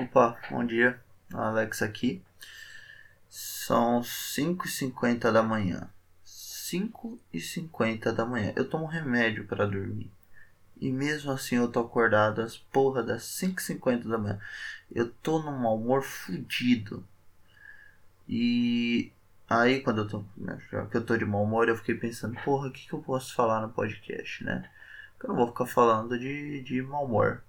[0.00, 1.00] Opa, bom dia.
[1.34, 2.22] Alex aqui.
[3.28, 5.90] São 5h50 da manhã.
[6.24, 8.52] 5h50 da manhã.
[8.54, 10.08] Eu tomo remédio para dormir.
[10.80, 14.40] E mesmo assim eu tô acordado às porra das 5h50 da manhã.
[14.88, 17.04] Eu tô num humor fudido.
[18.28, 19.10] E
[19.50, 20.24] aí quando eu tô.
[20.36, 20.56] Né,
[20.92, 23.34] que eu tô de mau humor, eu fiquei pensando, porra, o que, que eu posso
[23.34, 24.70] falar no podcast, né?
[25.20, 27.42] Eu não vou ficar falando de, de mau humor.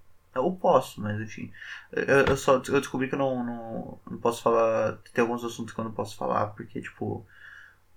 [0.46, 1.52] Eu posso, mas enfim.
[1.92, 4.98] Eu, eu só eu descobri que eu não, não, não posso falar.
[5.14, 7.26] Tem alguns assuntos que eu não posso falar, porque, tipo,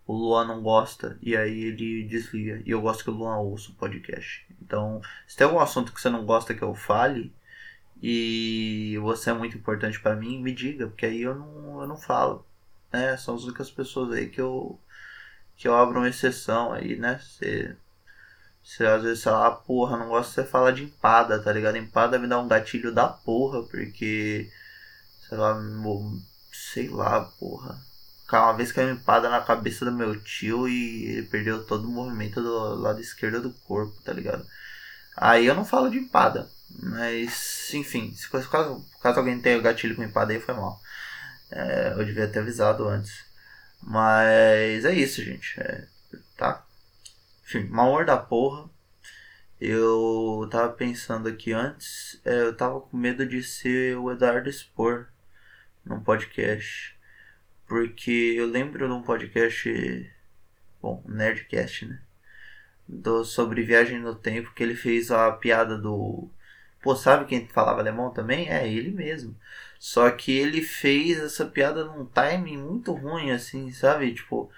[0.07, 2.63] o Luan não gosta e aí ele desliga.
[2.67, 4.47] E eu gosto que o Luan ouça o podcast.
[4.61, 7.33] Então, se tem algum assunto que você não gosta que eu fale
[8.03, 11.97] e você é muito importante para mim, me diga, porque aí eu não, eu não
[11.97, 12.45] falo.
[12.93, 13.17] Né?
[13.17, 14.79] São as únicas pessoas aí que eu,
[15.57, 17.19] que eu abro uma exceção aí, né?
[17.19, 17.77] Você
[18.63, 21.77] você às vezes, sei lá, porra, não gosto de você falar de empada, tá ligado?
[21.77, 24.51] Empada me dá um gatilho da porra, porque.
[25.29, 25.57] Sei lá,
[26.53, 27.81] sei lá, porra.
[28.33, 31.91] Uma vez caiu uma empada na cabeça do meu tio e ele perdeu todo o
[31.91, 34.47] movimento do lado esquerdo do corpo, tá ligado?
[35.17, 36.49] Aí eu não falo de empada.
[36.81, 40.81] Mas, enfim, se caso, caso alguém tenha gatilho com empada aí, foi mal.
[41.51, 43.25] É, eu devia ter avisado antes.
[43.83, 45.61] Mas é isso, gente.
[45.61, 45.87] É,
[46.37, 46.65] tá?
[47.55, 48.71] Enfim, mal da porra.
[49.61, 55.07] Eu tava pensando aqui antes, é, eu tava com medo de ser o Eduardo Spor
[55.85, 56.97] num podcast.
[57.69, 60.11] Porque eu lembro de um podcast,
[60.81, 62.01] bom, Nerdcast, né?
[62.89, 66.31] Do, sobre viagem no tempo, que ele fez a piada do.
[66.81, 68.49] Pô, sabe quem falava alemão também?
[68.49, 69.37] É ele mesmo.
[69.79, 74.15] Só que ele fez essa piada num timing muito ruim, assim, sabe?
[74.15, 74.51] Tipo,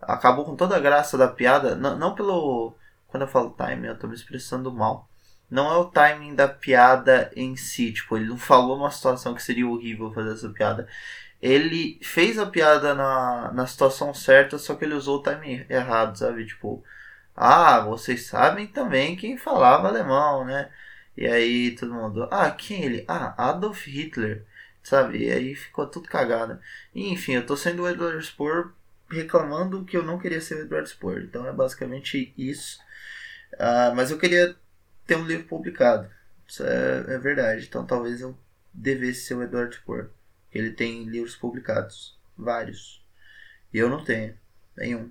[0.00, 1.74] acabou com toda a graça da piada.
[1.74, 2.74] Não, não pelo.
[3.08, 5.08] Quando eu falo timing, eu tô me expressando mal.
[5.50, 7.92] Não é o timing da piada em si.
[7.92, 10.88] Tipo, ele não falou uma situação que seria horrível fazer essa piada.
[11.40, 16.18] Ele fez a piada na, na situação certa, só que ele usou o timing errado,
[16.18, 16.46] sabe?
[16.46, 16.84] Tipo,
[17.36, 20.70] ah, vocês sabem também quem falava alemão, né?
[21.16, 23.04] E aí todo mundo, ah, quem ele?
[23.08, 24.44] Ah, Adolf Hitler,
[24.82, 25.18] sabe?
[25.26, 26.60] E aí ficou tudo cagado.
[26.94, 28.72] E, enfim, eu tô sendo o Edward Spohr
[29.10, 31.20] reclamando que eu não queria ser o Edward Spohr.
[31.20, 32.78] Então é basicamente isso.
[33.54, 34.54] Uh, mas eu queria
[35.06, 36.10] ter um livro publicado.
[36.46, 37.66] Isso é, é verdade.
[37.66, 38.36] Então talvez eu
[38.72, 40.10] devesse ser o Edward Spohr.
[40.52, 42.18] Ele tem livros publicados.
[42.36, 43.04] Vários.
[43.72, 44.36] E eu não tenho.
[44.76, 45.10] Nenhum.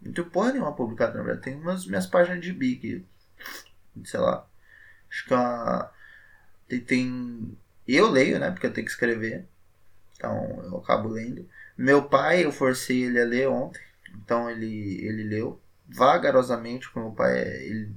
[0.00, 1.44] Não tenho porra nenhuma publicada, na verdade.
[1.44, 3.04] Tem umas minhas páginas de bi que.
[4.04, 4.46] Sei lá.
[5.10, 5.88] Acho que é.
[6.68, 7.58] Tem, tem.
[7.86, 8.50] Eu leio, né?
[8.50, 9.46] Porque eu tenho que escrever.
[10.16, 11.48] Então eu acabo lendo.
[11.76, 13.80] Meu pai, eu forcei ele a ler ontem,
[14.16, 17.38] então ele, ele leu vagarosamente com meu pai.
[17.40, 17.90] Ele,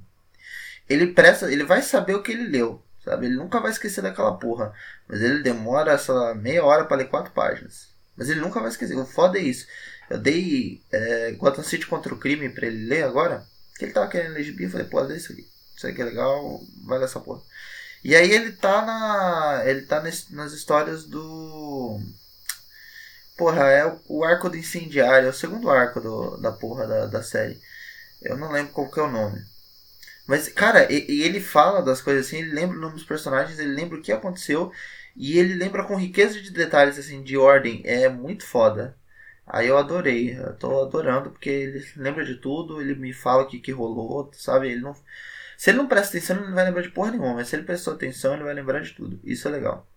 [0.89, 3.27] ele presta, ele vai saber o que ele leu, sabe?
[3.27, 4.73] Ele nunca vai esquecer daquela porra.
[5.07, 7.89] Mas ele demora essa meia hora para ler quatro páginas.
[8.15, 8.97] Mas ele nunca vai esquecer.
[8.97, 9.67] O foda é isso.
[10.09, 13.45] Eu dei é, Gotham City contra o crime para ele ler agora.
[13.77, 14.63] Que ele tava querendo ler gibi.
[14.63, 15.47] Eu falei, pô, lê isso aqui.
[15.75, 17.41] Isso aqui é legal, vai essa porra.
[18.03, 19.63] E aí ele tá na.
[19.65, 21.99] Ele tá nesse, nas histórias do
[23.37, 27.23] Porra, é o, arco do incendiário, é o segundo arco do, da porra da, da
[27.23, 27.59] série.
[28.21, 29.41] Eu não lembro qual que é o nome.
[30.27, 33.59] Mas, cara, e, e, ele fala das coisas assim, ele lembra o nome dos personagens,
[33.59, 34.71] ele lembra o que aconteceu
[35.15, 37.81] e ele lembra com riqueza de detalhes, assim, de ordem.
[37.85, 38.97] É muito foda.
[39.45, 43.47] Aí eu adorei, eu tô adorando porque ele lembra de tudo, ele me fala o
[43.47, 44.69] que, que rolou, sabe?
[44.69, 44.95] Ele não.
[45.57, 47.63] Se ele não presta atenção, ele não vai lembrar de porra nenhuma, mas se ele
[47.63, 49.19] prestou atenção, ele vai lembrar de tudo.
[49.23, 49.87] Isso é legal.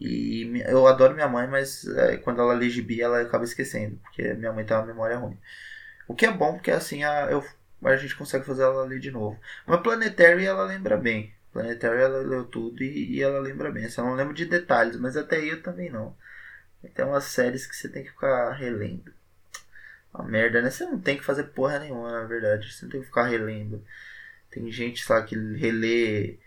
[0.00, 4.34] E eu adoro minha mãe, mas é, quando ela lê gibi, ela acaba esquecendo, porque
[4.34, 5.38] minha mãe tem uma memória ruim.
[6.06, 7.44] O que é bom, porque assim a, eu,
[7.82, 9.38] a gente consegue fazer ela ler de novo.
[9.66, 11.32] Mas Planetary ela lembra bem.
[11.52, 13.88] Planetary ela leu tudo e, e ela lembra bem.
[13.88, 16.14] Só não lembro de detalhes, mas até aí eu também não.
[16.94, 19.12] Tem umas séries que você tem que ficar relendo.
[20.14, 20.70] Uma merda, né?
[20.70, 22.72] Você não tem que fazer porra nenhuma, na verdade.
[22.72, 23.82] Você não tem que ficar relendo.
[24.50, 26.38] Tem gente, sabe, que relê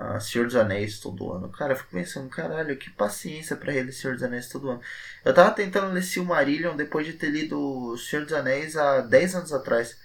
[0.00, 1.48] ah, Senhor dos Anéis todo ano.
[1.50, 4.80] Cara, eu fico pensando, caralho, que paciência para ler Senhor dos Anéis todo ano.
[5.24, 9.52] Eu tava tentando ler Silmarillion depois de ter lido Senhor dos Anéis há 10 anos
[9.52, 9.96] atrás.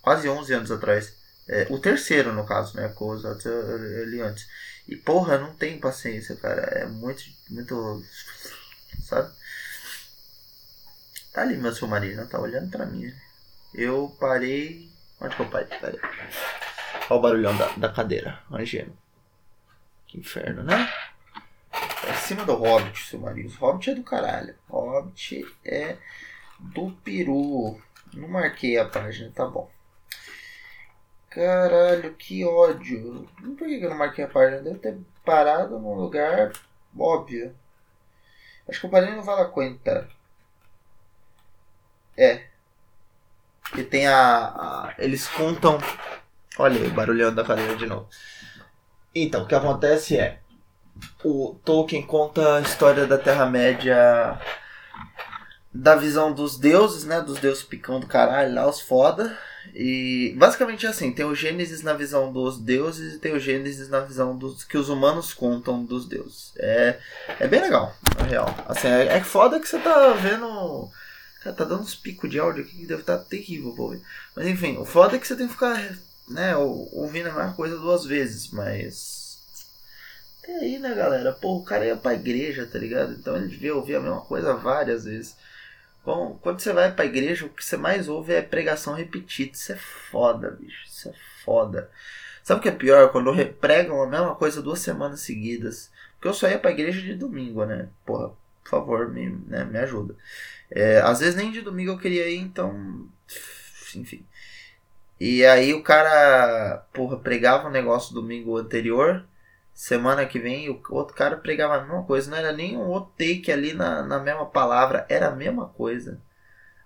[0.00, 1.12] Quase 11 anos atrás.
[1.48, 2.88] É, o terceiro, no caso, né?
[2.88, 4.48] Com os outros eu, li antes.
[4.86, 6.62] E porra, não tem paciência, cara.
[6.78, 8.04] É muito, muito.
[9.02, 9.32] Sabe?
[11.32, 13.12] Tá ali meu Silmarillion, tá olhando pra mim.
[13.74, 14.88] Eu parei.
[15.20, 15.68] Onde que eu parei?
[15.82, 16.00] Olha
[17.10, 19.03] o barulhão da, da cadeira, angendo.
[20.14, 20.88] Que inferno, né?
[22.06, 23.52] É em cima do Hobbit, seu marido.
[23.58, 24.54] Hobbit é do caralho.
[24.68, 25.96] Hobbit é
[26.60, 27.82] do peru.
[28.12, 29.68] Não marquei a página, tá bom.
[31.28, 33.28] Caralho, que ódio.
[33.58, 34.62] Por que eu não marquei a página?
[34.62, 36.52] Deve ter parado num lugar
[36.96, 37.52] óbvio.
[38.68, 40.08] Acho que o padrinho não vale a conta.
[42.16, 42.44] É.
[43.72, 45.76] Que tem a, a, Eles contam.
[46.56, 48.08] Olha aí, barulhando da cadeira de novo.
[49.14, 50.40] Então, o que acontece é.
[51.24, 54.38] O Tolkien conta a história da Terra-média
[55.74, 57.20] da visão dos deuses, né?
[57.20, 59.36] Dos deuses picão do caralho lá, os foda.
[59.74, 63.88] E basicamente é assim, tem o Gênesis na visão dos deuses e tem o Gênesis
[63.88, 66.52] na visão dos que os humanos contam dos deuses.
[66.58, 66.98] É,
[67.40, 68.54] é bem legal, na real.
[68.68, 70.88] Assim, é, é foda que você tá vendo.
[71.42, 74.00] Cara, tá dando uns picos de áudio aqui que deve estar tá terrível ouvir.
[74.36, 75.76] Mas enfim, o foda é que você tem que ficar,
[76.28, 79.42] né, ouvindo a mesma coisa duas vezes, mas.
[80.46, 81.32] É aí, né, galera?
[81.32, 83.12] Pô, o cara ia pra igreja, tá ligado?
[83.12, 85.36] Então ele devia ouvir a mesma coisa várias vezes.
[86.04, 89.52] Bom, quando você vai pra igreja, o que você mais ouve é pregação repetida.
[89.52, 90.84] Isso é foda, bicho.
[90.86, 91.90] Isso é foda.
[92.42, 93.10] Sabe o que é pior?
[93.10, 95.90] Quando repregam a mesma coisa duas semanas seguidas.
[96.14, 97.88] Porque eu só ia pra igreja de domingo, né?
[98.04, 98.28] Porra,
[98.62, 100.14] por favor, me, né, me ajuda.
[100.70, 103.08] É, às vezes nem de domingo eu queria ir, então.
[103.94, 104.26] Enfim.
[105.20, 109.24] E aí o cara, porra, pregava um negócio domingo anterior
[109.74, 112.30] semana que vem o outro cara pregava a mesma coisa.
[112.30, 116.20] Não era nem um outro take ali na, na mesma palavra, era a mesma coisa.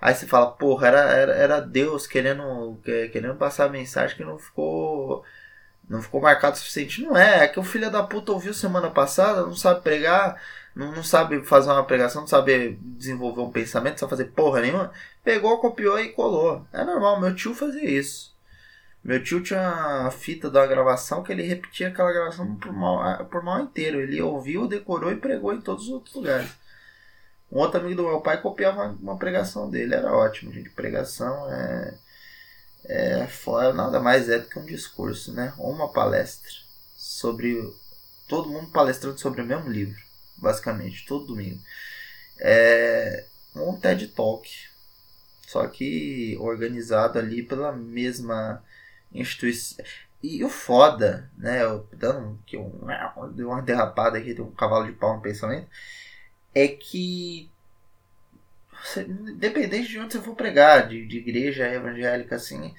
[0.00, 2.80] Aí você fala, porra, era, era, era Deus querendo,
[3.12, 5.24] querendo passar a mensagem que não ficou.
[5.88, 7.02] Não ficou marcado o suficiente.
[7.02, 10.40] Não é, é que o filho da puta ouviu semana passada, não sabe pregar,
[10.74, 14.60] não, não sabe fazer uma pregação, não sabe desenvolver um pensamento, não sabe fazer porra
[14.60, 14.92] nenhuma.
[15.24, 16.66] Pegou, copiou e colou.
[16.72, 18.36] É normal, meu tio fazia isso.
[19.02, 23.42] Meu tio tinha a fita da gravação que ele repetia aquela gravação por mal, por
[23.42, 24.00] mal inteiro.
[24.00, 26.50] Ele ouviu, decorou e pregou em todos os outros lugares.
[27.50, 29.94] Um outro amigo do meu pai copiava uma pregação dele.
[29.94, 30.70] Era ótimo, gente.
[30.70, 31.94] Pregação é,
[32.88, 35.52] é fora, nada mais é do que um discurso, né?
[35.58, 36.50] Ou uma palestra
[36.96, 37.56] sobre
[38.26, 40.00] todo mundo palestrando sobre o mesmo livro,
[40.36, 41.60] basicamente, todo domingo.
[42.40, 44.48] É um TED Talk,
[45.46, 48.62] só que organizado ali pela mesma
[49.12, 49.84] instituição.
[50.22, 51.62] E o foda, né?
[51.62, 55.68] Eu, dando um, deu uma derrapada aqui, tem um cavalo de pau no pensamento,
[56.54, 57.50] é que
[58.96, 62.74] independente de onde você for pregar, de, de igreja evangélica assim,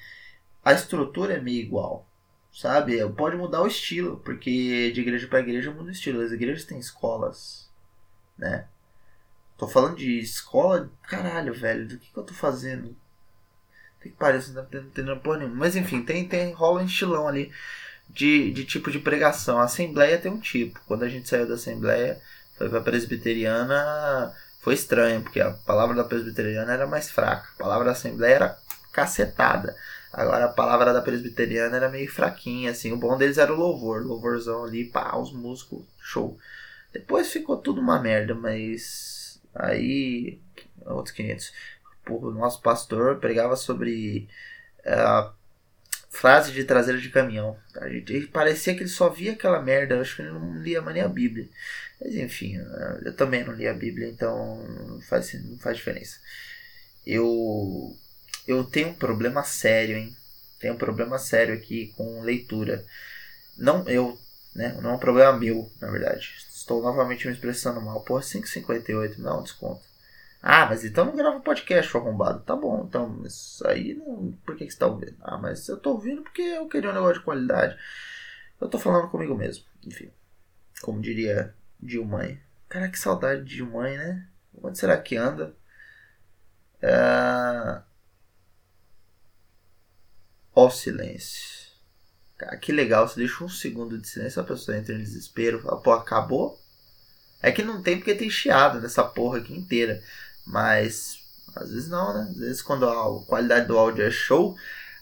[0.64, 2.06] a estrutura é meio igual.
[2.52, 2.98] Sabe?
[3.10, 6.20] Pode mudar o estilo, porque de igreja para igreja muda o estilo.
[6.20, 7.70] As igrejas têm escolas,
[8.36, 8.66] né?
[9.56, 12.96] Tô falando de escola, caralho, velho, do que, que eu tô fazendo?
[14.00, 15.56] Tem que parecer, não tá entendendo porra nenhuma.
[15.56, 17.52] Mas enfim, tem, tem, rola um estilão ali
[18.08, 19.58] de, de tipo de pregação.
[19.58, 20.80] A Assembleia tem um tipo.
[20.86, 22.20] Quando a gente saiu da Assembleia,
[22.56, 27.48] foi pra Presbiteriana, foi estranho, porque a palavra da Presbiteriana era mais fraca.
[27.54, 28.58] A palavra da Assembleia era
[28.92, 29.74] cacetada.
[30.12, 32.92] Agora a palavra da Presbiteriana era meio fraquinha, assim.
[32.92, 34.04] O bom deles era o louvor.
[34.04, 36.38] Louvorzão ali, pá, os músicos, show.
[36.92, 39.40] Depois ficou tudo uma merda, mas.
[39.54, 40.40] Aí.
[40.86, 41.52] Outros 500
[42.08, 44.28] o nosso pastor pregava sobre
[44.80, 45.32] uh,
[46.10, 47.56] frase de traseira de caminhão.
[47.76, 49.94] A gente, parecia que ele só via aquela merda.
[49.94, 51.48] Eu acho que ele não lia mais nem a Bíblia.
[52.00, 56.18] Mas enfim, uh, eu também não lia a Bíblia, então não faz, não faz diferença.
[57.06, 57.96] Eu,
[58.46, 60.16] eu tenho um problema sério, hein?
[60.58, 62.84] Tenho um problema sério aqui com leitura.
[63.56, 64.18] Não eu,
[64.54, 64.76] né?
[64.82, 66.34] Não é um problema meu, na verdade.
[66.50, 68.00] Estou novamente me expressando mal.
[68.02, 69.89] Porra, 5,58, me dá um desconto.
[70.42, 72.40] Ah, mas então não grava podcast, arrombado.
[72.40, 74.32] Tá bom, então isso aí não.
[74.44, 75.16] Por que, que você tá ouvindo?
[75.20, 77.76] Ah, mas eu tô ouvindo porque eu queria um negócio de qualidade.
[78.60, 79.64] Eu tô falando comigo mesmo.
[79.86, 80.10] Enfim.
[80.80, 82.40] Como diria Dilmãe.
[82.68, 84.26] Cara, que saudade de Dilmãe, né?
[84.62, 85.54] Onde será que anda?
[86.80, 87.82] É...
[90.54, 91.70] Ó o silêncio.
[92.38, 93.06] Cara, que legal.
[93.06, 95.60] Você deixa um segundo de silêncio, a pessoa entra em desespero.
[95.60, 96.58] Fala, pô, acabou?
[97.42, 100.02] É que não tem porque tem chiado nessa porra aqui inteira.
[100.50, 101.18] Mas
[101.54, 102.28] às vezes não, né?
[102.30, 104.56] Às vezes quando a qualidade do áudio é show,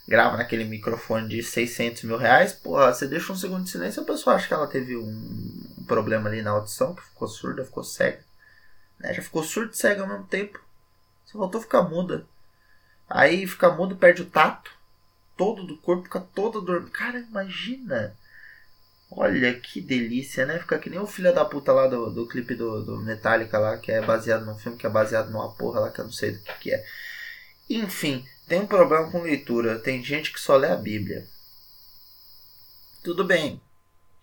[0.07, 4.07] grava naquele microfone de 600 mil reais, porra, você deixa um segundo de silêncio a
[4.07, 8.21] pessoa acha que ela teve um, problema ali na audição, que ficou surda, ficou cega.
[8.99, 9.15] Né?
[9.15, 10.61] Já ficou surda e cega ao mesmo tempo.
[11.25, 12.27] Só voltou a ficar muda.
[13.09, 14.71] Aí fica mudo, perde o tato.
[15.37, 16.91] Todo do corpo fica todo dormindo.
[16.91, 18.15] Cara, imagina.
[19.11, 20.59] Olha que delícia, né?
[20.59, 23.79] Fica que nem o filho da puta lá do, do clipe do, do Metallica lá,
[23.79, 26.33] que é baseado num filme que é baseado numa porra lá que eu não sei
[26.33, 26.85] do que, que é.
[27.71, 29.79] Enfim, tem um problema com leitura.
[29.79, 31.27] Tem gente que só lê a Bíblia.
[33.03, 33.61] Tudo bem.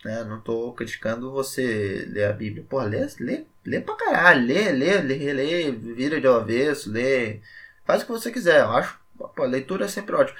[0.03, 0.23] Né?
[0.23, 2.65] Não tô criticando você ler a Bíblia.
[2.69, 4.45] Pô, lê, lê, lê pra caralho.
[4.45, 7.41] Lê, lê, lê, lê, vira de avesso, lê.
[7.85, 8.61] Faz o que você quiser.
[8.61, 8.99] Eu acho.
[9.35, 10.37] Pô, leitura é sempre ótimo.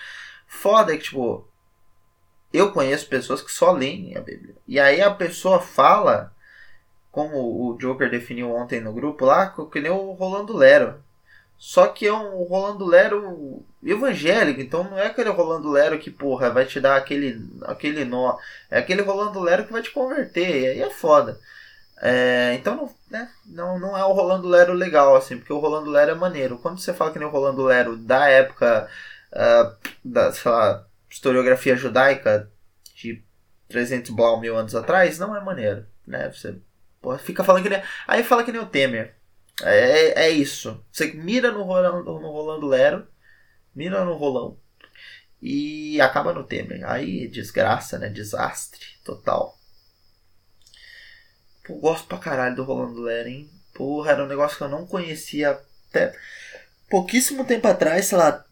[0.47, 1.47] Foda é que, tipo,
[2.57, 4.55] eu conheço pessoas que só leem a Bíblia.
[4.67, 6.33] E aí a pessoa fala
[7.11, 11.01] como o Joker definiu ontem no grupo lá, que nem o Rolando Lero.
[11.57, 16.49] Só que é um Rolando Lero evangélico, então não é aquele Rolando Lero que, porra,
[16.49, 18.37] vai te dar aquele, aquele nó.
[18.69, 21.39] É aquele Rolando Lero que vai te converter, e aí é foda.
[22.01, 25.89] É, então não, né, não, não é o Rolando Lero legal, assim, porque o Rolando
[25.89, 26.57] Lero é maneiro.
[26.57, 28.89] Quando você fala que nem o Rolando Lero da época
[29.31, 30.85] uh, da, sei lá,
[31.15, 32.51] historiografia judaica
[32.93, 33.23] de
[33.69, 36.29] 300 blau mil anos atrás, não é maneiro, né?
[36.29, 36.59] Você
[37.01, 37.81] porra, fica falando que nem...
[38.05, 39.15] Aí fala que nem o Temer.
[39.63, 40.83] É, é isso.
[40.91, 43.07] Você mira no Rolando, no Rolando Lero,
[43.73, 44.59] mira no Rolão
[45.41, 46.83] e acaba no Temer.
[46.85, 48.09] Aí desgraça, né?
[48.09, 49.57] Desastre total.
[51.65, 53.49] Pô, gosto pra caralho do Rolando Lero, hein?
[53.73, 55.51] Porra, era um negócio que eu não conhecia
[55.89, 56.13] até
[56.89, 58.45] pouquíssimo tempo atrás, sei lá,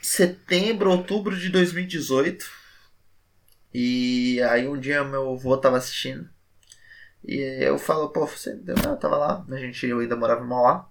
[0.00, 2.50] setembro, outubro de 2018.
[3.72, 6.28] E aí um dia meu avô tava assistindo.
[7.24, 10.48] E eu falo, pô, você não, eu tava lá, a gente eu ainda morava em
[10.48, 10.88] Mauá.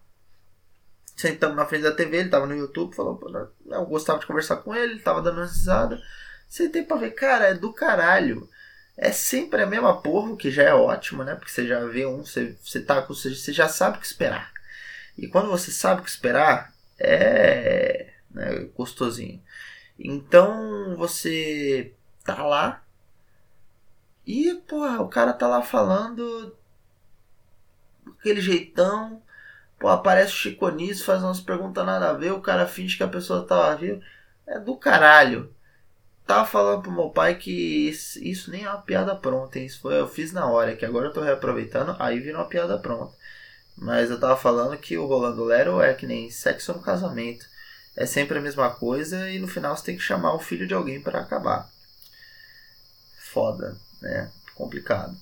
[1.16, 4.58] Sentamos na frente da TV, ele tava no YouTube, falou, pô, eu gostava de conversar
[4.58, 6.02] com ele, tava dando uma risada.
[6.48, 8.50] Sentei pra ver, cara, é do caralho
[9.02, 11.34] é sempre a mesma porra, que já é ótimo, né?
[11.34, 14.52] Porque você já vê um, você, você, tá, você já sabe o que esperar.
[15.18, 19.42] E quando você sabe o que esperar, é né, gostosinho.
[19.98, 21.94] Então você
[22.24, 22.84] tá lá
[24.26, 26.56] e, porra, o cara tá lá falando
[28.20, 29.22] aquele jeitão.
[29.80, 30.66] Pô, aparece o Chico
[31.04, 34.02] faz umas perguntas nada a ver, o cara finge que a pessoa tava viva.
[34.48, 35.54] É do caralho
[36.30, 39.66] tava falando pro meu pai que isso nem é uma piada pronta, hein?
[39.66, 42.78] Isso foi, eu fiz na hora, que agora eu tô reaproveitando, aí virou uma piada
[42.78, 43.16] pronta.
[43.76, 47.48] Mas eu tava falando que o Rolando Lero é que nem sexo no casamento.
[48.00, 50.74] É sempre a mesma coisa e no final você tem que chamar o filho de
[50.74, 51.70] alguém para acabar.
[53.18, 54.32] Foda, né?
[54.56, 55.18] Complicado.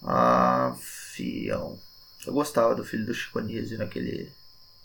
[0.00, 1.76] Ah, fião.
[2.24, 4.32] Eu gostava do filho do Chico naquele,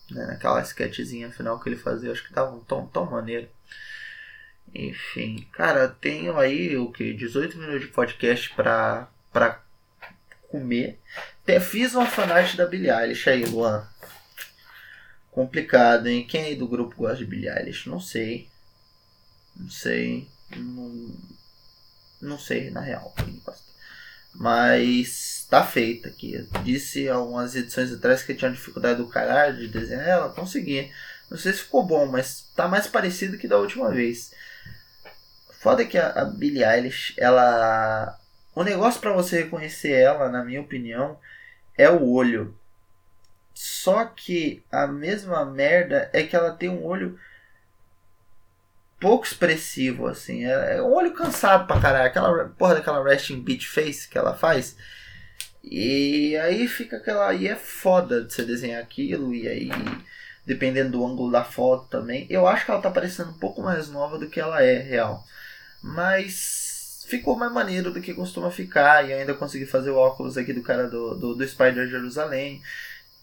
[0.09, 2.11] né, naquela sketchzinha final que ele fazia.
[2.11, 3.47] Acho que tava um tom tão maneiro.
[4.73, 7.13] Enfim, cara, tenho aí o que?
[7.13, 9.61] 18 minutos de podcast pra, pra
[10.49, 10.99] comer.
[11.43, 13.87] Até fiz uma fanart da Billie Eilish aí, Luan.
[15.35, 16.25] Complicado, hein?
[16.25, 17.89] Quem aí do grupo gosta de Billie Eilish?
[17.89, 18.47] Não sei.
[19.53, 20.29] Não sei.
[20.55, 21.11] Não,
[22.21, 23.13] não sei, na real.
[24.33, 26.47] Mas tá feita aqui.
[26.63, 30.29] Disse algumas edições atrás que tinha dificuldade do caralho de desenhar ela.
[30.29, 30.89] Consegui.
[31.29, 34.33] Não sei se ficou bom, mas tá mais parecido que da última vez.
[35.59, 38.17] Foda que a, a Billie Eilish, ela.
[38.55, 41.19] O negócio para você reconhecer ela, na minha opinião,
[41.77, 42.57] é o olho.
[43.55, 47.17] Só que a mesma merda é que ela tem um olho
[48.99, 50.45] pouco expressivo, assim.
[50.45, 52.07] É, é um olho cansado pra caralho.
[52.07, 54.75] Aquela porra daquela resting bitch face que ela faz.
[55.63, 57.33] E aí fica aquela.
[57.33, 59.33] E é foda de você desenhar aquilo.
[59.33, 59.69] E aí,
[60.45, 62.27] dependendo do ângulo da foto também.
[62.29, 65.23] Eu acho que ela tá parecendo um pouco mais nova do que ela é real.
[65.81, 69.07] Mas ficou mais maneiro do que costuma ficar.
[69.07, 72.61] E ainda consegui fazer o óculos aqui do cara do, do, do Spider Jerusalém.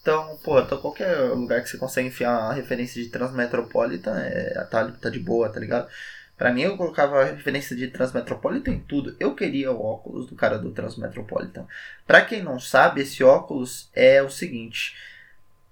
[0.02, 4.90] Então, pô, então qualquer lugar que você consegue enfiar uma referência de Transmetropolitan é, tá,
[4.90, 5.88] tá de boa, tá ligado?
[6.37, 9.14] Pra mim, eu colocava a referência de Transmetropolitan em tudo.
[9.21, 11.66] Eu queria o óculos do cara do Transmetropolitan.
[12.04, 14.97] Pra quem não sabe, esse óculos é o seguinte,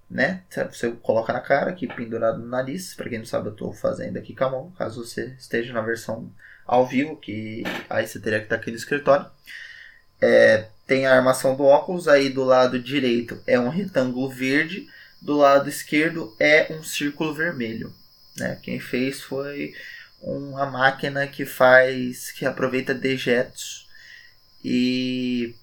[0.08, 0.44] né?
[0.70, 2.94] Você coloca na cara aqui, pendurado no nariz.
[2.94, 5.80] Pra quem não sabe, eu tô fazendo aqui com a mão, caso você esteja na
[5.80, 6.30] versão
[6.64, 9.26] ao vivo, que aí você teria que estar aqui no escritório.
[10.20, 14.88] É, tem a armação do óculos, aí do lado direito é um retângulo verde,
[15.20, 17.92] do lado esquerdo é um círculo vermelho.
[18.36, 18.58] Né?
[18.62, 19.74] Quem fez foi
[20.20, 23.88] uma máquina que faz, que aproveita dejetos
[24.64, 25.54] e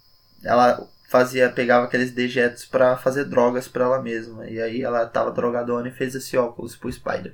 [0.43, 4.47] ela fazia, pegava aqueles dejetos para fazer drogas para ela mesma.
[4.47, 7.33] E aí ela tava drogadona e fez esse óculos pro Spider.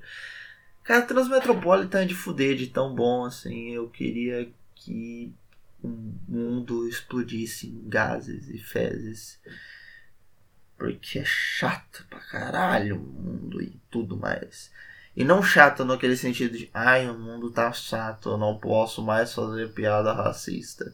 [0.84, 3.72] Cara, Transmetropolitan é de fuder de tão bom assim.
[3.72, 5.34] Eu queria que
[5.84, 5.88] o
[6.28, 9.40] mundo explodisse em gases e fezes.
[10.78, 14.72] Porque é chato pra caralho o mundo e tudo mais.
[15.16, 19.34] E não chato naquele sentido de, ai, o mundo tá chato, eu não posso mais
[19.34, 20.92] fazer piada racista.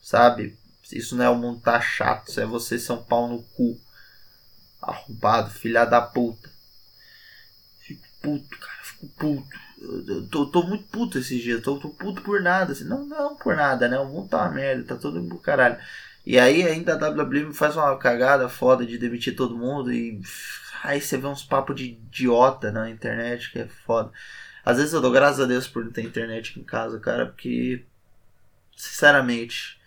[0.00, 0.58] Sabe?
[0.90, 3.80] Isso não é o mundo tá chato, isso é você ser um pau no cu.
[4.82, 6.50] Arrombado, filha da puta.
[7.78, 9.69] Fico puto, cara fico puto.
[10.30, 12.72] Tô, tô muito puto esses dias, tô, tô puto por nada.
[12.72, 12.84] Assim.
[12.84, 13.98] Não, não por nada, né?
[13.98, 15.78] O mundo tá uma merda, tá todo mundo caralho.
[16.24, 20.20] E aí ainda a WWE faz uma cagada foda de demitir todo mundo e.
[20.82, 24.10] Aí você vê uns papos de idiota na internet que é foda.
[24.64, 27.26] Às vezes eu dou graças a Deus por não ter internet aqui em casa, cara,
[27.26, 27.84] porque.
[28.76, 29.80] Sinceramente,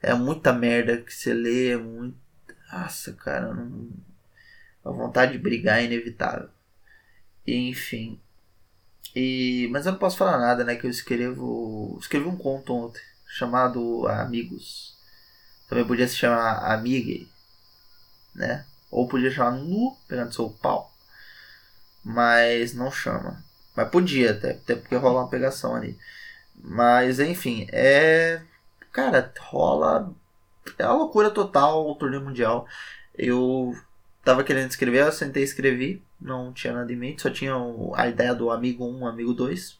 [0.00, 2.16] é muita merda que você lê, é muito,
[2.72, 3.88] Nossa, cara, não...
[4.84, 6.48] a vontade de brigar é inevitável.
[7.46, 8.20] Enfim.
[9.14, 9.68] E...
[9.70, 10.76] Mas eu não posso falar nada, né?
[10.76, 11.96] Que eu escrevo.
[12.00, 14.96] Escrevi um conto ontem chamado Amigos.
[15.68, 17.28] Também podia se chamar Amigue,
[18.34, 18.66] né?
[18.90, 20.92] Ou podia chamar Nu, pegando seu pau.
[22.04, 23.42] Mas não chama.
[23.74, 25.98] Mas podia até, até porque rola uma pegação ali.
[26.56, 28.42] Mas enfim, é.
[28.92, 30.12] Cara, rola.
[30.78, 32.66] É uma loucura total o torneio mundial.
[33.16, 33.74] Eu
[34.24, 36.02] tava querendo escrever, eu sentei e escrevi.
[36.20, 37.54] Não tinha nada em mente, só tinha
[37.94, 39.78] a ideia do amigo 1, amigo 2.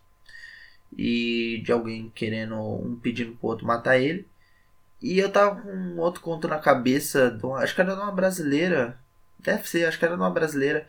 [0.96, 4.26] E de alguém querendo, um pedindo pro outro matar ele.
[5.00, 8.12] E eu tava com um outro conto na cabeça, do, acho que era de uma
[8.12, 8.98] brasileira.
[9.38, 10.86] Deve ser, acho que era de uma brasileira.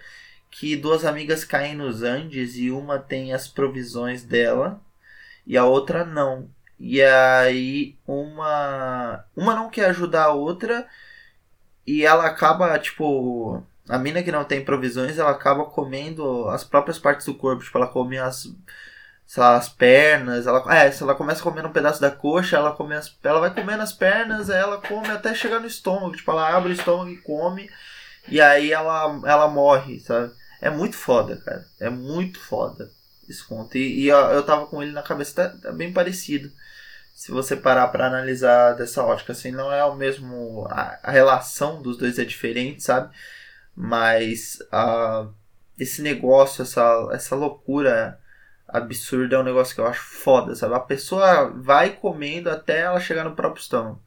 [0.51, 4.81] Que duas amigas caem nos Andes e uma tem as provisões dela
[5.45, 6.49] e a outra não.
[6.79, 9.25] E aí uma.
[9.35, 10.87] Uma não quer ajudar a outra
[11.85, 13.63] e ela acaba, tipo.
[13.89, 17.63] A mina que não tem provisões, ela acaba comendo as próprias partes do corpo.
[17.63, 18.47] Tipo, ela come as
[19.37, 22.95] lá, as pernas, ela, é, se ela começa comendo um pedaço da coxa, ela come
[22.95, 26.71] as, ela vai comendo as pernas, ela come até chegar no estômago, tipo, ela abre
[26.71, 27.69] o estômago e come,
[28.27, 30.31] e aí ela, ela morre, sabe?
[30.61, 31.65] É muito foda, cara.
[31.79, 32.89] É muito foda
[33.27, 33.77] esse conto.
[33.77, 36.49] E, e eu, eu tava com ele na cabeça, tá, tá, bem parecido.
[37.13, 40.67] Se você parar para analisar dessa ótica, assim, não é o mesmo.
[40.69, 43.13] A, a relação dos dois é diferente, sabe?
[43.75, 45.33] Mas uh,
[45.77, 48.19] esse negócio, essa, essa loucura
[48.67, 50.73] absurdo é um negócio que eu acho foda, sabe?
[50.73, 54.01] A pessoa vai comendo até ela chegar no próprio estômago.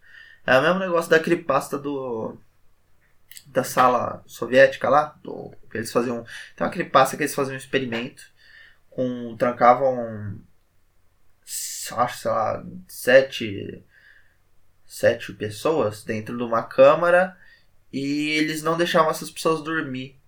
[0.46, 2.36] É o mesmo negócio da cripasta do.
[3.46, 5.16] Da sala soviética lá.
[5.22, 6.24] Do, eles faziam.
[6.56, 8.22] Tem uma cripasta que eles faziam um experimento.
[8.90, 9.36] Com.
[9.36, 10.38] Trancavam.
[11.94, 12.64] Acho, sei lá.
[12.88, 13.84] Sete.
[14.86, 17.36] Sete pessoas dentro de uma câmara.
[17.92, 20.18] E eles não deixavam essas pessoas dormir.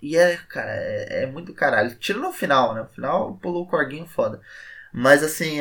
[0.00, 1.94] E é, cara, é, é muito caralho.
[1.96, 2.82] Tira no final, né?
[2.82, 4.40] No final pulou o corguinho foda.
[4.92, 5.58] Mas assim,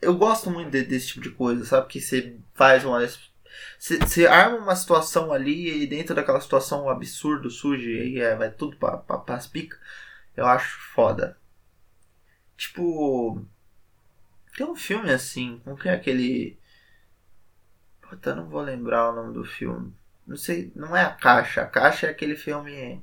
[0.00, 1.88] eu gosto muito de, desse tipo de coisa, sabe?
[1.88, 3.00] Que você faz uma.
[3.78, 8.50] Você arma uma situação ali e dentro daquela situação um absurdo surge e é, vai
[8.50, 9.78] tudo pra, pra, pras picas.
[10.36, 11.38] Eu acho foda.
[12.56, 13.44] Tipo.
[14.56, 16.58] Tem um filme assim, como que é aquele.
[18.00, 19.94] Puta, não vou lembrar o nome do filme.
[20.26, 21.62] Não sei, não é a caixa.
[21.62, 23.02] A caixa é aquele filme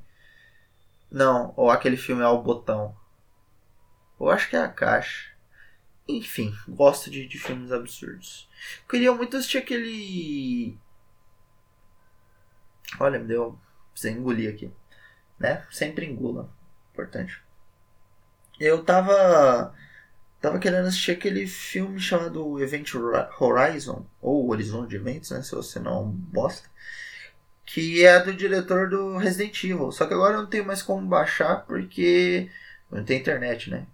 [1.13, 2.97] não, ou aquele filme é o botão.
[4.19, 5.31] Eu acho que é a caixa.
[6.07, 8.49] Enfim, gosto de, de filmes absurdos.
[8.89, 10.75] Queria muito assistir aquele.
[12.99, 13.59] Olha, me deu.
[13.91, 14.71] Precisei engolir aqui.
[15.37, 15.63] Né?
[15.69, 16.49] Sempre engula.
[16.91, 17.39] Importante.
[18.59, 19.71] Eu tava.
[20.43, 22.93] Tava querendo assistir aquele filme chamado Event
[23.39, 24.06] Horizon.
[24.21, 25.41] Ou Horizonte de Eventos, né?
[25.41, 26.69] Se você não bosta
[27.65, 29.91] que é do diretor do Resident Evil.
[29.91, 32.49] Só que agora eu não tenho mais como baixar porque
[32.91, 33.88] não tem internet, né?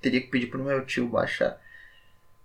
[0.00, 1.60] Teria que pedir pro meu tio baixar.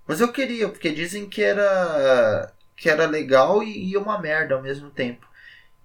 [0.08, 4.90] Mas eu queria, porque dizem que era que era legal e, uma merda ao mesmo
[4.90, 5.26] tempo.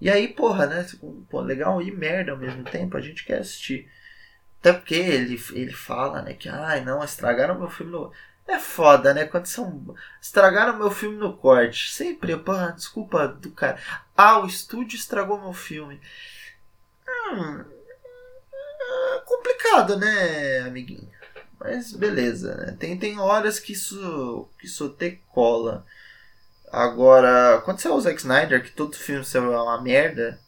[0.01, 0.87] E aí, porra, né?
[1.29, 3.88] Pô, legal e merda ao mesmo tempo, a gente quer assistir.
[4.61, 8.12] Até porque ele, ele fala, né, que ai não, estragaram meu filme no.
[8.46, 9.25] É foda, né?
[9.27, 9.94] Quando são.
[10.20, 11.92] Estragaram meu filme no corte.
[11.92, 13.79] Sempre, pô, desculpa do cara.
[14.16, 16.01] Ah, o estúdio estragou meu filme.
[17.33, 17.64] Hum.
[19.16, 21.09] É complicado, né, amiguinho?
[21.59, 22.77] Mas beleza, né?
[22.79, 25.87] Tem, tem horas que isso, que isso até cola.
[26.73, 30.40] Agora, quando você é o Zack Snyder, que todo filme é uma merda,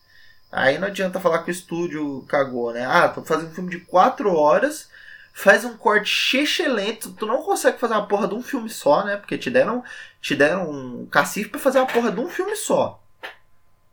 [0.52, 2.86] aí não adianta falar que o estúdio cagou, né?
[2.86, 4.90] Ah, tô fazendo um filme de 4 horas
[5.32, 9.16] faz um corte chechelento, tu não consegue fazer uma porra de um filme só, né?
[9.16, 9.82] Porque te deram,
[10.20, 13.02] te deram um cacife pra fazer uma porra de um filme só.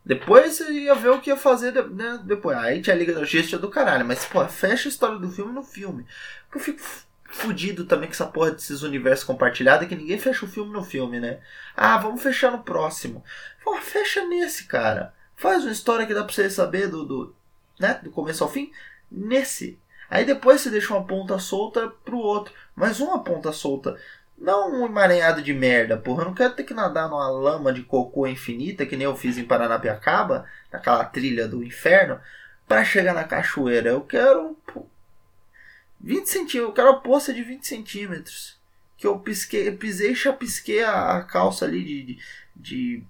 [0.04, 2.56] Depois você ia ver o que ia fazer né, depois.
[2.58, 4.04] Aí tinha a Liga da Justiça do caralho.
[4.04, 6.06] Mas, pô, fecha a história do filme no filme.
[6.50, 6.80] Porque eu fico
[7.24, 11.20] fudido também com essa porra desses universos compartilhados que ninguém fecha o filme no filme,
[11.20, 11.38] né?
[11.76, 13.22] Ah, vamos fechar no próximo.
[13.62, 15.14] Pô, fecha nesse, cara.
[15.40, 17.34] Faz uma história que dá pra você saber do, do,
[17.78, 18.70] né, do começo ao fim.
[19.10, 19.78] Nesse.
[20.10, 22.52] Aí depois você deixa uma ponta solta pro outro.
[22.76, 23.98] Mas uma ponta solta.
[24.36, 26.24] Não um emaranhado de merda, porra.
[26.24, 29.38] Eu não quero ter que nadar numa lama de cocô infinita, que nem eu fiz
[29.38, 32.20] em Paranapiacaba, naquela trilha do inferno,
[32.68, 33.88] para chegar na cachoeira.
[33.88, 34.58] Eu quero.
[34.66, 34.84] Pô,
[36.02, 36.68] 20 centímetros.
[36.68, 38.60] Eu quero a poça de 20 centímetros.
[38.94, 42.18] Que eu pisquei, pisei e chapisquei a, a calça ali de, de,
[42.54, 43.04] de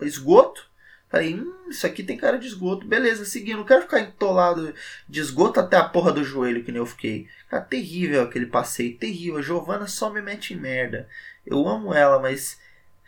[0.00, 0.68] esgoto
[1.10, 2.86] Falei, hum, isso aqui tem cara de esgoto.
[2.86, 3.58] Beleza, seguindo.
[3.58, 4.72] Não quero ficar entolado
[5.08, 7.28] de esgoto até a porra do joelho, que nem eu fiquei.
[7.48, 8.96] Cara, terrível aquele passeio.
[8.96, 9.38] Terrível.
[9.38, 11.08] A Giovana só me mete em merda.
[11.44, 12.58] Eu amo ela, mas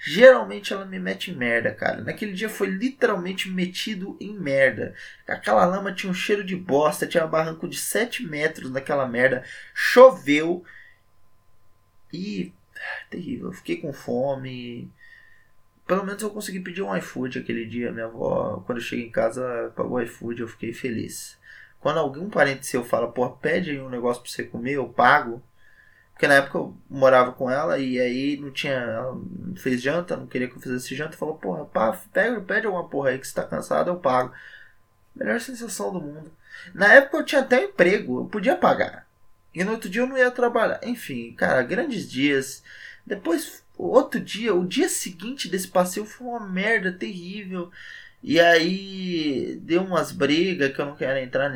[0.04, 2.00] Geralmente ela me mete em merda, cara.
[2.00, 4.96] Naquele dia foi literalmente metido em merda.
[5.28, 9.44] Aquela lama tinha um cheiro de bosta, tinha um barranco de 7 metros naquela merda.
[9.72, 10.64] Choveu.
[12.12, 12.52] E.
[13.10, 13.46] Terrível.
[13.46, 14.90] Eu fiquei com fome.
[15.92, 17.92] Pelo menos eu consegui pedir um iFood aquele dia.
[17.92, 20.40] Minha avó, quando eu cheguei em casa, pagou iFood.
[20.40, 21.38] Eu fiquei feliz.
[21.80, 25.42] Quando algum parente seu fala, pô, pede um negócio pra você comer, eu pago.
[26.14, 28.72] Porque na época eu morava com ela e aí não tinha.
[28.72, 31.14] Ela não fez janta, não queria que eu fizesse janta.
[31.14, 34.32] Falou, porra, pá, pega, pede alguma porra aí que você tá cansado, eu pago.
[35.14, 36.32] Melhor sensação do mundo.
[36.72, 39.06] Na época eu tinha até emprego, eu podia pagar.
[39.54, 40.80] E no outro dia eu não ia trabalhar.
[40.84, 42.62] Enfim, cara, grandes dias.
[43.04, 47.70] Depois, outro dia, o dia seguinte desse passeio foi uma merda terrível.
[48.22, 51.50] E aí deu umas brigas que eu não quero entrar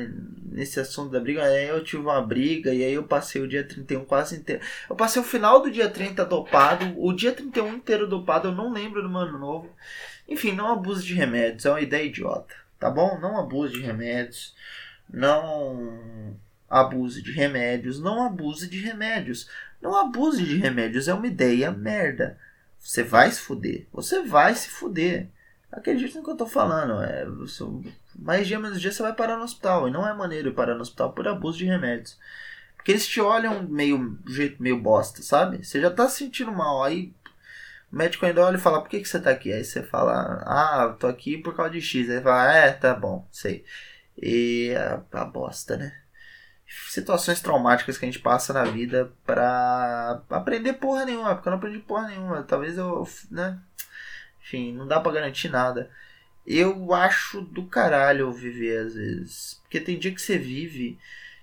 [0.51, 1.45] nesse assunto da briga.
[1.45, 4.63] Aí eu tive uma briga e aí eu passei o dia 31 quase inteiro.
[4.91, 8.73] Eu passei o final do dia 30 dopado, o dia 31 inteiro dopado, eu não
[8.73, 9.71] lembro do ano novo.
[10.29, 13.19] Enfim, não abuse de remédios, é uma ideia idiota, tá bom?
[13.21, 14.55] Não abuse de remédios.
[15.09, 16.37] Não
[16.69, 19.49] abuse de remédios, não abuse de remédios.
[19.87, 22.37] Não abuse de remédios, é uma ideia merda.
[22.77, 23.87] Você vai se fuder.
[23.93, 25.29] Você vai se fuder.
[25.71, 27.01] Acredite no que eu tô falando.
[27.05, 27.25] É,
[28.19, 29.87] mais dia, menos dia você vai parar no hospital.
[29.87, 32.19] E não é maneiro parar no hospital por abuso de remédios.
[32.75, 35.65] Porque eles te olham meio jeito meio bosta, sabe?
[35.65, 36.83] Você já tá se sentindo mal.
[36.83, 37.15] Aí
[37.93, 39.53] o médico ainda olha e fala, por que, que você tá aqui?
[39.53, 42.11] Aí você fala, ah, tô aqui por causa de X.
[42.11, 43.65] Aí fala, é, tá bom, sei.
[44.21, 45.97] E a, a bosta, né?
[46.89, 51.35] Situações traumáticas que a gente passa na vida pra aprender porra nenhuma.
[51.35, 52.43] Porque eu não aprendi porra nenhuma.
[52.43, 53.59] Talvez eu, né?
[54.41, 55.91] Enfim, não dá para garantir nada.
[56.47, 59.61] Eu acho do caralho viver às vezes.
[59.63, 60.99] Porque tem dia que você vive.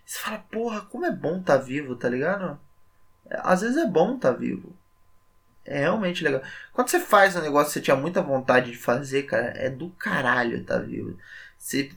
[0.06, 2.60] Você fala, porra, como é bom tá vivo, tá ligado?
[3.30, 4.76] Às vezes é bom tá vivo.
[5.66, 6.42] É realmente legal.
[6.74, 9.90] Quando você faz um negócio que você tinha muita vontade de fazer, cara, é do
[9.92, 11.18] caralho tá vivo.
[11.58, 11.92] Você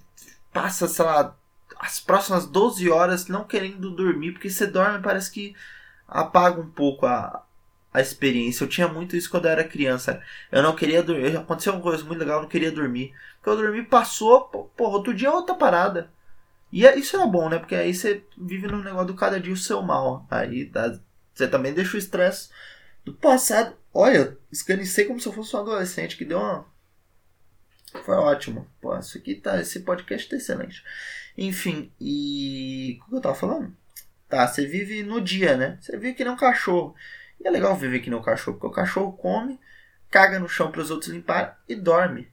[0.52, 1.36] passa, sei lá,
[1.78, 5.54] as próximas 12 horas não querendo dormir, porque você dorme parece que
[6.08, 7.44] apaga um pouco a,
[7.92, 8.64] a experiência.
[8.64, 10.22] Eu tinha muito isso quando eu era criança.
[10.50, 11.36] Eu não queria dormir.
[11.36, 13.14] Aconteceu uma coisa muito legal, eu não queria dormir.
[13.36, 16.10] Porque eu dormi, passou, pô, outro dia é outra parada.
[16.72, 17.58] E é, isso era bom, né?
[17.58, 20.26] Porque aí você vive no negócio do cada dia o seu mal.
[20.30, 20.98] Aí tá,
[21.32, 22.50] você também deixa o estresse
[23.04, 23.74] do passado.
[23.94, 26.66] Olha, escanicei como se eu fosse um adolescente que deu uma.
[28.04, 28.66] Foi ótimo.
[28.80, 29.60] Pô, isso aqui tá.
[29.60, 30.82] Esse podcast tá excelente.
[31.36, 32.98] Enfim, e.
[33.06, 33.76] O que eu tava falando?
[34.28, 35.78] Tá, você vive no dia, né?
[35.80, 36.94] Você vive que nem um cachorro.
[37.40, 39.60] E é legal viver que nem o cachorro, porque o cachorro come,
[40.10, 42.28] caga no chão para os outros limpar e dorme.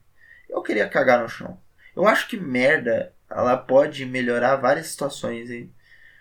[0.48, 1.60] Eu queria cagar no chão.
[1.94, 5.50] Eu acho que merda, ela pode melhorar várias situações.
[5.50, 5.72] Hein?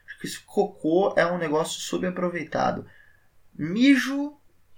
[0.05, 2.85] Acho que esse cocô é um negócio subaproveitado.
[3.55, 4.37] Mijo,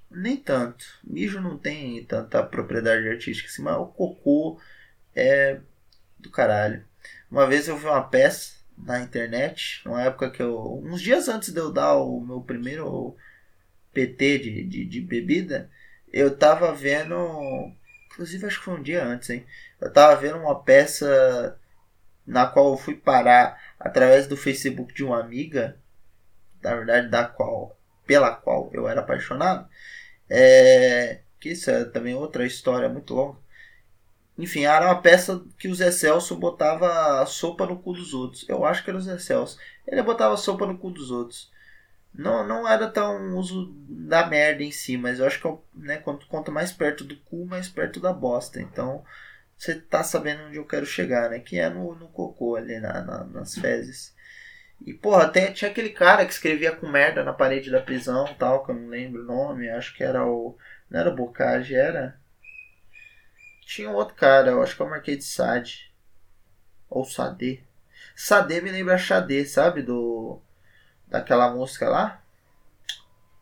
[0.09, 0.85] nem tanto.
[1.03, 4.59] Mijo não tem tanta propriedade artística assim, mas o cocô
[5.15, 5.59] é
[6.19, 6.85] do caralho.
[7.36, 10.82] Uma vez eu vi uma peça na internet, numa época que eu.
[10.86, 13.13] uns dias antes de eu dar o meu primeiro
[13.91, 15.69] PT de, de, de bebida,
[16.13, 17.13] eu tava vendo.
[18.06, 19.45] Inclusive acho que foi um dia antes, hein?
[19.82, 21.60] Eu tava vendo uma peça
[22.26, 25.78] na qual eu fui parar através do Facebook de uma amiga,
[26.63, 29.67] na verdade da qual, pela qual eu era apaixonado.
[30.30, 33.44] É, que isso é também outra história muito longa.
[34.38, 38.48] Enfim, era uma peça que o Zé Celso botava sopa no cu dos outros.
[38.50, 39.58] Eu acho que era o Zé Celso.
[39.88, 41.52] Ele botava sopa no cu dos outros.
[42.13, 46.28] Não, não era tão uso da merda em si, mas eu acho que né, quanto,
[46.28, 48.62] quanto mais perto do cu, mais perto da bosta.
[48.62, 49.04] Então
[49.58, 51.39] você tá sabendo onde eu quero chegar, né?
[51.39, 54.13] Que é no, no cocô ali, na, na, nas fezes.
[54.86, 58.65] E porra, tem, tinha aquele cara que escrevia com merda na parede da prisão tal,
[58.65, 60.58] que eu não lembro o nome, acho que era o.
[60.89, 62.19] Não era o Bocage, era.
[63.65, 65.91] Tinha um outro cara, eu acho que é o Marquês de Sade.
[66.89, 67.63] Ou Sade.
[68.15, 69.82] Sade me lembra Xadê, sabe?
[69.82, 70.39] Do
[71.08, 72.21] daquela música lá.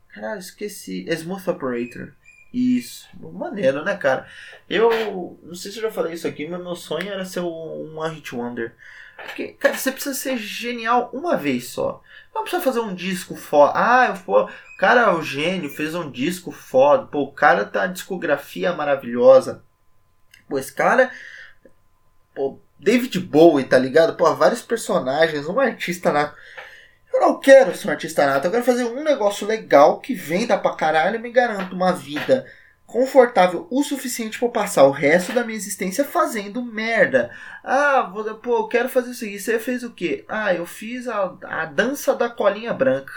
[0.08, 1.04] Caralho, esqueci.
[1.08, 2.12] Smooth Operator.
[2.52, 3.08] Isso.
[3.20, 4.26] Maneiro, né, cara?
[4.70, 7.98] Eu não sei se eu já falei isso aqui, mas meu sonho era ser um
[7.98, 8.74] One Hit Wonder.
[9.16, 12.02] Porque, cara, você precisa ser genial uma vez só.
[12.34, 13.72] Não precisa fazer um disco foda.
[13.74, 17.06] Ah, eu o cara é o gênio, fez um disco foda.
[17.06, 19.63] Pô, o cara tá discografia maravilhosa.
[20.54, 21.10] Pô, esse cara.
[22.32, 24.16] Pô, David Bowie, tá ligado?
[24.16, 26.32] Pô, vários personagens, um artista na
[27.12, 30.58] eu não quero ser um artista nato, eu quero fazer um negócio legal que venda
[30.58, 32.44] pra caralho e me garanta uma vida
[32.86, 37.30] confortável o suficiente para passar o resto da minha existência fazendo merda.
[37.62, 39.38] Ah, vou, pô, eu quero fazer isso aqui.
[39.38, 40.24] Você fez o quê?
[40.28, 43.12] Ah, eu fiz a, a dança da colinha branca.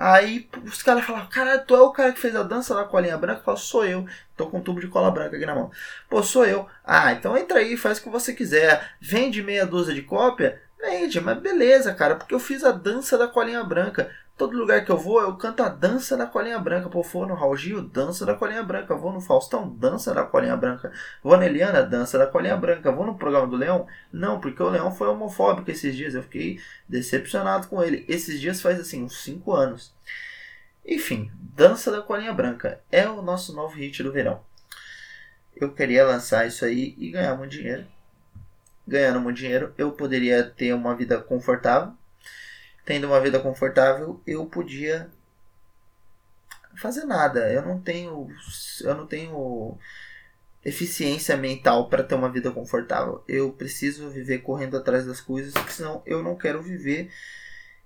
[0.00, 3.18] Aí os caras falam, caralho, tu é o cara que fez a dança da colinha
[3.18, 3.40] branca?
[3.40, 4.06] Eu falo, sou eu.
[4.36, 5.72] Tô com um tubo de cola branca aqui na mão.
[6.08, 6.68] Pô, sou eu.
[6.84, 8.92] Ah, então entra aí, faz o que você quiser.
[9.00, 10.62] Vende meia dúzia de cópia?
[10.80, 14.08] Vende, mas beleza, cara, porque eu fiz a dança da colinha branca.
[14.38, 16.88] Todo lugar que eu vou, eu canto a dança da colinha branca.
[16.88, 18.94] Pô, vou no Raul Gil, dança da colinha branca.
[18.94, 20.92] Vou no Faustão, dança da colinha branca.
[21.24, 22.92] Vou na Eliana, dança da colinha branca.
[22.92, 23.88] Vou no programa do Leão?
[24.12, 26.14] Não, porque o Leão foi homofóbico esses dias.
[26.14, 28.04] Eu fiquei decepcionado com ele.
[28.08, 29.92] Esses dias faz assim, uns 5 anos.
[30.86, 34.40] Enfim, dança da colinha branca é o nosso novo hit do verão.
[35.56, 37.84] Eu queria lançar isso aí e ganhar muito dinheiro.
[38.86, 41.97] Ganhando muito dinheiro, eu poderia ter uma vida confortável
[42.88, 45.10] tendo uma vida confortável, eu podia
[46.74, 47.52] fazer nada.
[47.52, 48.26] Eu não tenho
[48.80, 49.76] eu não tenho
[50.64, 53.22] eficiência mental para ter uma vida confortável.
[53.28, 57.10] Eu preciso viver correndo atrás das coisas, senão eu não quero viver.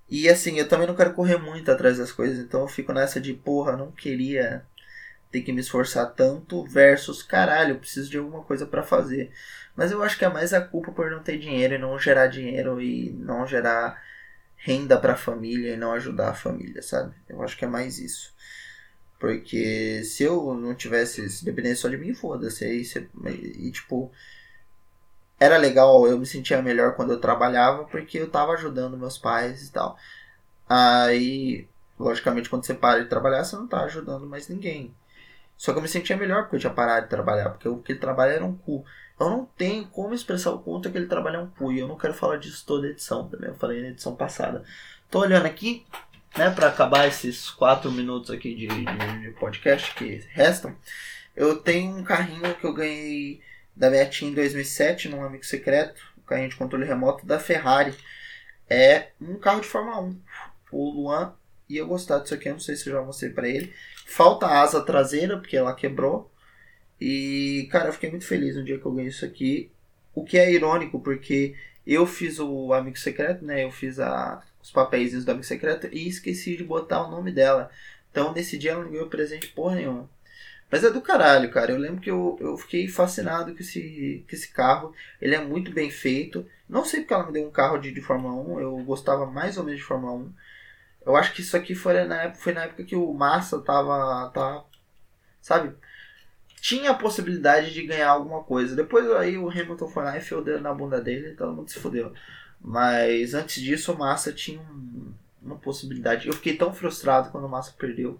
[0.09, 3.19] E assim, eu também não quero correr muito atrás das coisas, então eu fico nessa
[3.19, 4.65] de porra, não queria
[5.31, 9.31] ter que me esforçar tanto versus caralho, eu preciso de alguma coisa para fazer.
[9.75, 12.27] Mas eu acho que é mais a culpa por não ter dinheiro e não gerar
[12.27, 14.01] dinheiro e não gerar
[14.65, 17.13] renda para a família e não ajudar a família, sabe?
[17.27, 18.33] Eu acho que é mais isso.
[19.19, 22.65] Porque se eu não tivesse, se dependesse só de mim, foda-se.
[22.65, 24.09] E tipo,
[25.39, 29.67] era legal, eu me sentia melhor quando eu trabalhava porque eu tava ajudando meus pais
[29.67, 29.97] e tal.
[30.69, 31.67] Aí,
[31.99, 34.95] logicamente, quando você para de trabalhar, você não tá ajudando mais ninguém.
[35.57, 37.91] Só que eu me sentia melhor porque eu tinha parado de trabalhar, porque o que
[37.91, 38.85] ele trabalha era um cu.
[39.19, 41.71] Eu não tenho como expressar o quanto aquele trabalho é um pu.
[41.71, 43.49] E eu não quero falar disso toda edição também.
[43.49, 44.63] Eu falei na edição passada.
[45.09, 45.85] Tô olhando aqui,
[46.37, 50.75] né, para acabar esses quatro minutos aqui de, de, de, podcast que restam.
[51.35, 53.41] Eu tenho um carrinho que eu ganhei
[53.75, 56.01] da minha tia em 2007, num amigo secreto.
[56.17, 57.93] Um carrinho de controle remoto da Ferrari.
[58.69, 60.21] É um carro de Fórmula 1.
[60.71, 61.33] O Luan
[61.69, 62.49] ia gostar disso aqui.
[62.49, 63.73] Eu não sei se eu já mostrei para ele.
[64.05, 66.32] Falta a asa traseira, porque ela quebrou.
[66.99, 69.71] E, cara, eu fiquei muito feliz no dia que eu ganhei isso aqui.
[70.13, 73.63] O que é irônico, porque eu fiz o Amigo Secreto, né?
[73.63, 77.69] Eu fiz a, os papéis do Amigo Secreto e esqueci de botar o nome dela.
[78.11, 80.09] Então, nesse dia ela não ganhou presente porra nenhuma.
[80.71, 81.71] Mas é do caralho, cara.
[81.71, 84.93] Eu lembro que eu, eu fiquei fascinado com esse, com esse carro.
[85.21, 86.47] Ele é muito bem feito.
[86.67, 88.59] Não sei porque ela me deu um carro de, de Fórmula 1.
[88.59, 90.33] Eu gostava mais ou menos de Fórmula 1.
[91.05, 94.31] Eu acho que isso aqui foi na época, foi na época que o Massa tava,
[94.33, 94.65] tava
[95.41, 95.75] sabe,
[96.63, 98.73] tinha a possibilidade de ganhar alguma coisa.
[98.73, 101.51] Depois aí o Hamilton foi lá e enfiou o dedo na bunda dele e todo
[101.51, 102.13] mundo se fudeu.
[102.61, 106.25] Mas antes disso o Massa tinha um, uma possibilidade.
[106.25, 108.17] Eu fiquei tão frustrado quando o Massa perdeu.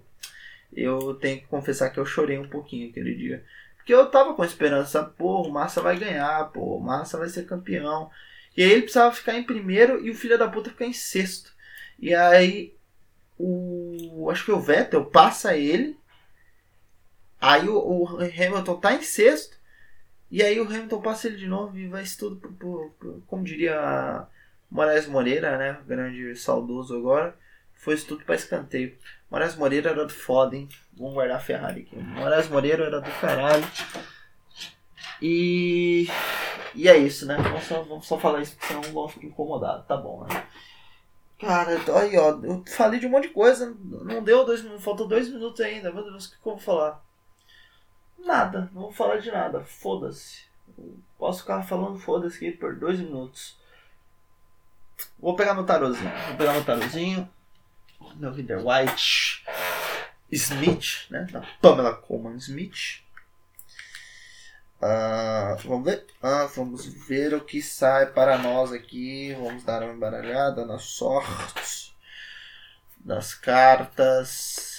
[0.74, 3.46] Eu tenho que confessar que eu chorei um pouquinho aquele dia.
[3.78, 7.46] Porque eu tava com esperança, pô, o Massa vai ganhar, pô, o Massa vai ser
[7.46, 8.12] campeão.
[8.58, 11.54] E aí ele precisava ficar em primeiro e o filho da puta ficar em sexto.
[11.98, 12.76] E aí
[13.40, 14.28] o.
[14.30, 15.98] Acho que o Vettel passa ele
[17.44, 19.58] Aí o, o, Hamilton tá em sexto.
[20.32, 23.44] E aí o Hamilton passa ele de novo e vai tudo pro, pro, pro, como
[23.44, 24.26] diria
[24.72, 25.78] Moraes Moreira, né?
[25.86, 27.36] Grande saudoso agora.
[27.74, 28.98] Foi isso tudo pra escanteio.
[29.30, 30.70] Moraes Moreira era do foda, hein?
[30.98, 31.98] Vamos guardar a Ferrari aqui.
[31.98, 33.66] Moraes Moreira era do caralho.
[35.22, 36.08] E.
[36.74, 37.36] E é isso, né?
[37.36, 39.84] Vamos só, vamos só falar isso, porque senão vão ficar incomodado.
[39.84, 40.48] Tá bom, né?
[41.40, 43.76] Cara, aí ó, eu falei de um monte de coisa.
[43.84, 45.92] Não deu dois minutos, faltou dois minutos ainda.
[45.92, 47.04] Meu Deus, o que eu vou falar?
[48.24, 49.62] Nada, não vou falar de nada.
[49.62, 50.44] Foda-se.
[51.18, 53.58] Posso ficar falando foda-se aqui por dois minutos.
[55.20, 56.12] Vou pegar meu tarozinho.
[56.28, 57.30] Vou pegar meu tarozinho.
[58.16, 59.44] Meu Reader White.
[60.32, 61.28] Smith, né?
[61.32, 63.04] Da Pamela Coleman Smith.
[64.82, 66.06] Uh, vamos ver?
[66.22, 69.34] Uh, vamos ver o que sai para nós aqui.
[69.36, 71.96] Vamos dar uma embaralhada na sorte
[73.00, 74.73] das cartas.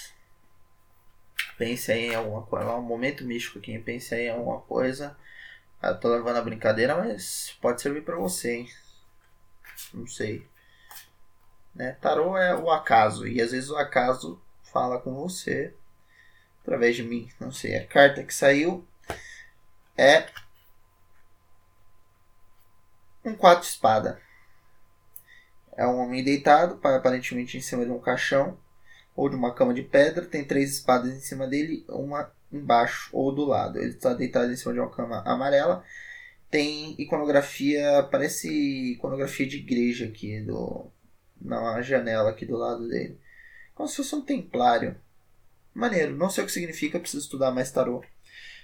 [1.56, 2.66] Pense aí em alguma coisa.
[2.66, 3.82] É um momento místico aqui.
[4.12, 5.16] Aí em alguma coisa.
[5.82, 8.68] Eu ah, tô levando a brincadeira, mas pode servir para você, hein?
[9.92, 10.48] Não sei.
[11.74, 11.92] Né?
[12.00, 13.26] Tarô é o acaso.
[13.26, 15.74] E às vezes o acaso fala com você
[16.62, 17.28] através de mim.
[17.38, 17.76] Não sei.
[17.76, 18.86] A carta que saiu
[19.96, 20.26] é
[23.24, 24.20] um quatro espada.
[25.76, 28.56] É um homem deitado, aparentemente em cima de um caixão
[29.14, 33.32] ou de uma cama de pedra, tem três espadas em cima dele, uma embaixo ou
[33.34, 33.78] do lado.
[33.78, 35.84] Ele está deitado em cima de uma cama amarela.
[36.50, 40.90] Tem iconografia, parece iconografia de igreja aqui do
[41.40, 43.18] na janela aqui do lado dele.
[43.74, 44.96] Como se fosse um templário.
[45.74, 48.02] Maneiro, não sei o que significa, preciso estudar mais tarô.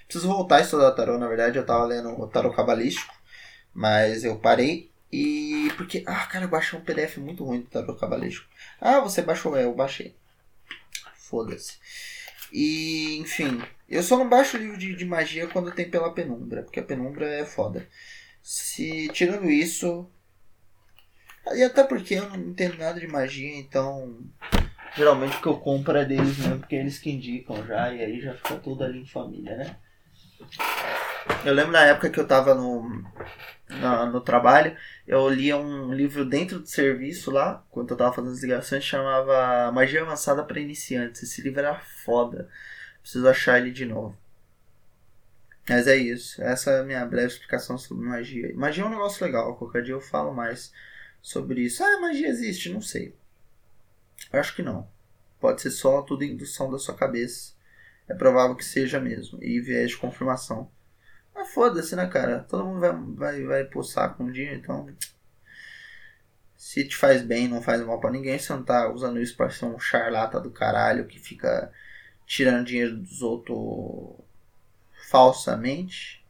[0.07, 3.13] Preciso voltar a estudar tarô, na verdade, eu estava lendo o tarô cabalístico,
[3.73, 7.95] mas eu parei e porque, ah, cara, eu baixei um PDF muito ruim do tarô
[7.95, 8.47] cabalístico.
[8.79, 10.15] Ah, você baixou, é, eu baixei.
[11.31, 11.79] Foda-se.
[12.51, 16.81] E, enfim, eu só não baixo livro de, de magia quando tem pela penumbra, porque
[16.81, 17.87] a penumbra é foda.
[18.43, 20.11] Se tirando isso.
[21.55, 24.19] E até porque eu não entendo nada de magia, então.
[24.93, 28.19] Geralmente o que eu compro é deles mesmo, porque eles que indicam já, e aí
[28.19, 29.77] já fica tudo ali em família, né?
[31.45, 33.03] Eu lembro na época que eu tava no,
[33.69, 34.75] no, no trabalho,
[35.07, 39.71] eu lia um livro dentro do serviço lá, quando eu tava fazendo as ligações, chamava
[39.71, 41.23] Magia Avançada para Iniciantes.
[41.23, 42.49] Esse livro era foda.
[43.01, 44.15] Preciso achar ele de novo.
[45.67, 46.41] Mas é isso.
[46.43, 48.53] Essa é a minha breve explicação sobre magia.
[48.55, 49.55] Magia é um negócio legal.
[49.55, 50.71] Qualquer dia eu falo mais
[51.21, 51.83] sobre isso.
[51.83, 52.69] Ah, magia existe?
[52.69, 53.15] Não sei.
[54.31, 54.87] Acho que não.
[55.39, 57.53] Pode ser só tudo indução da sua cabeça.
[58.07, 59.41] É provável que seja mesmo.
[59.41, 60.69] E viés de confirmação.
[61.33, 62.45] Mas foda-se, né, cara?
[62.47, 64.87] Todo mundo vai, vai, vai pro saco um dia, então.
[66.55, 68.37] Se te faz bem, não faz mal para ninguém.
[68.37, 71.71] Você não tá usando isso pra ser um charlata do caralho que fica
[72.25, 74.23] tirando dinheiro dos outros
[75.09, 76.23] falsamente.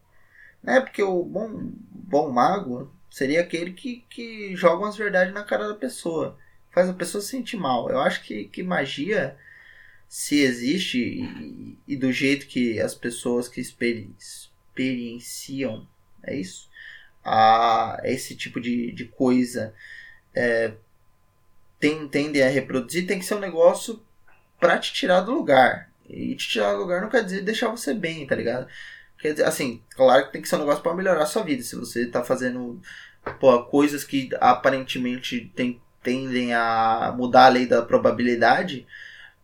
[0.63, 0.79] Né?
[0.79, 5.75] Porque o bom, bom mago seria aquele que, que joga umas verdades na cara da
[5.75, 6.37] pessoa.
[6.71, 7.89] Faz a pessoa se sentir mal.
[7.89, 9.37] Eu acho que, que magia,
[10.07, 15.87] se existe, e, e do jeito que as pessoas que experienciam experienciam,
[16.23, 16.69] é isso?
[17.23, 19.73] A, esse tipo de, de coisa
[20.33, 20.73] é,
[21.79, 24.01] tem, tendem a reproduzir, tem que ser um negócio
[24.59, 25.89] pra te tirar do lugar.
[26.09, 28.67] E te tirar do lugar não quer dizer deixar você bem, tá ligado?
[29.19, 31.61] Quer dizer, assim, claro que tem que ser um negócio para melhorar a sua vida.
[31.63, 32.81] Se você tá fazendo
[33.39, 38.87] pô, coisas que aparentemente tem, tendem a mudar a lei da probabilidade,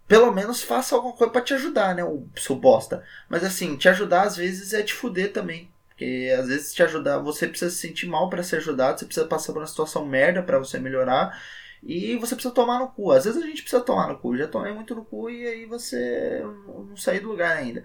[0.08, 2.04] pelo menos faça alguma coisa para te ajudar, né?
[2.04, 3.04] O seu bosta.
[3.30, 5.70] Mas assim, te ajudar às vezes é te fuder também.
[5.90, 9.26] Porque às vezes te ajudar, você precisa se sentir mal para ser ajudado, você precisa
[9.26, 11.42] passar por uma situação merda para você melhorar.
[11.84, 13.12] E você precisa tomar no cu.
[13.12, 14.38] Às vezes a gente precisa tomar no cu.
[14.38, 17.84] Já tomei muito no cu e aí você não sair do lugar ainda.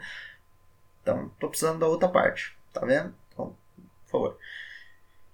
[1.03, 2.57] Então, tô precisando da outra parte.
[2.73, 3.15] Tá vendo?
[3.33, 3.57] Então,
[4.05, 4.39] por favor.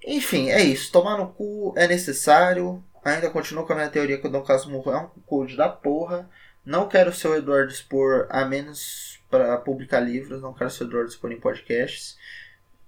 [0.04, 0.90] Enfim, é isso.
[0.92, 2.82] Tomar no cu é necessário.
[3.04, 6.28] Ainda continuo com a minha teoria que o Dom Casmurro é um cuckold da porra.
[6.68, 10.42] Não quero ser o Eduardo Spor, a menos para publicar livros.
[10.42, 12.18] Não quero ser o Eduardo Spor em podcasts.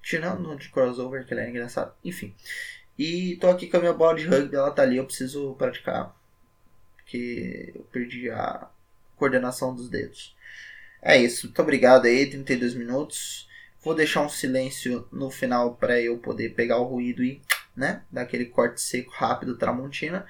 [0.03, 1.95] Tirando de crossover, que ele é engraçado.
[2.05, 2.35] Enfim.
[2.99, 6.15] E tô aqui com a minha bola de rugby, ela tá ali, eu preciso praticar.
[6.95, 8.69] Porque eu perdi a
[9.17, 10.37] coordenação dos dedos.
[11.01, 13.49] É isso, muito obrigado aí, 32 minutos.
[13.83, 17.41] Vou deixar um silêncio no final para eu poder pegar o ruído e,
[17.75, 20.27] né, dar aquele corte seco rápido Tramontina.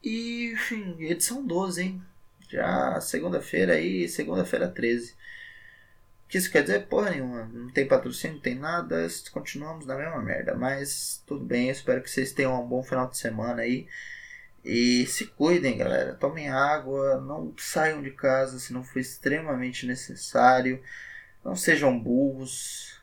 [0.00, 2.02] E, enfim, edição 12, hein?
[2.52, 5.12] Já segunda-feira aí, segunda-feira 13.
[5.12, 5.16] O
[6.28, 6.86] que isso quer dizer?
[6.86, 7.46] Porra nenhuma.
[7.46, 9.06] Não tem patrocínio, não tem nada.
[9.32, 10.54] Continuamos na mesma merda.
[10.54, 13.86] Mas tudo bem, espero que vocês tenham um bom final de semana aí.
[14.62, 16.14] E se cuidem, galera.
[16.14, 20.82] Tomem água, não saiam de casa se não for extremamente necessário.
[21.42, 23.00] Não sejam burros.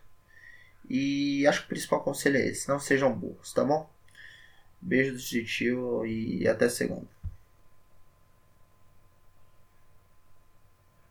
[0.88, 3.90] E acho que o principal conselho é esse: não sejam burros, tá bom?
[4.80, 7.08] Beijo do tio e até segunda.